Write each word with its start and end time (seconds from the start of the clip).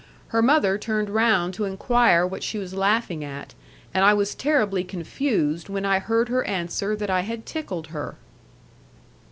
Her 0.29 0.41
mother 0.41 0.79
turned 0.79 1.11
round 1.11 1.53
to 1.53 1.65
enquire 1.65 2.25
what 2.25 2.41
she 2.41 2.57
was 2.57 2.73
laughing 2.73 3.23
at, 3.23 3.53
and 3.93 4.03
I 4.03 4.15
was 4.15 4.33
terribly 4.33 4.83
confused 4.83 5.69
when 5.69 5.85
I 5.85 5.99
heard 5.99 6.27
her 6.27 6.43
answer 6.45 6.95
that 6.95 7.11
I 7.11 7.19
had 7.21 7.45
tickled 7.45 7.85
her. 7.89 8.15